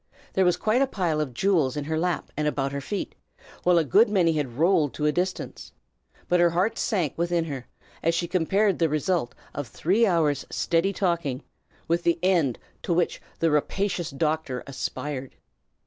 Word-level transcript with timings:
There 0.33 0.45
was 0.45 0.57
quite 0.57 0.81
a 0.81 0.87
pile 0.87 1.21
of 1.21 1.31
jewels 1.31 1.77
in 1.77 1.83
her 1.83 1.95
lap 1.95 2.31
and 2.35 2.47
about 2.47 2.71
her 2.71 2.81
feet, 2.81 3.13
while 3.61 3.77
a 3.77 3.83
good 3.83 4.09
many 4.09 4.33
had 4.33 4.57
rolled 4.57 4.95
to 4.95 5.05
a 5.05 5.11
distance; 5.11 5.73
but 6.27 6.39
her 6.39 6.49
heart 6.49 6.79
sank 6.79 7.13
within 7.17 7.45
her 7.45 7.67
as 8.01 8.15
she 8.15 8.27
compared 8.27 8.79
the 8.79 8.89
result 8.89 9.35
of 9.53 9.67
three 9.67 10.07
hours' 10.07 10.47
steady 10.49 10.91
talking 10.91 11.43
with 11.87 12.01
the 12.01 12.17
end 12.23 12.57
to 12.81 12.95
which 12.95 13.21
the 13.37 13.51
rapacious 13.51 14.09
doctor 14.09 14.63
aspired. 14.65 15.35